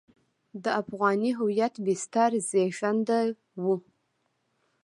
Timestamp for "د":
0.63-0.65